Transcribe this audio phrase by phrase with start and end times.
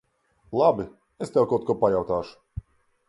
[0.61, 0.85] Labi.
[1.27, 2.65] Es tev kaut ko pajautāšu.